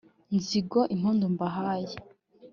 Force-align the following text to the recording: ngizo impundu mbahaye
ngizo 0.33 0.81
impundu 0.93 1.25
mbahaye 1.35 1.93